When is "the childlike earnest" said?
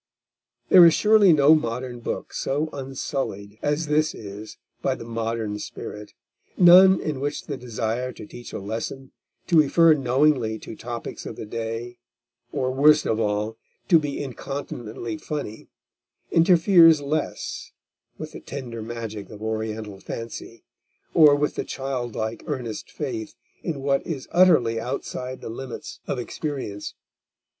21.53-22.89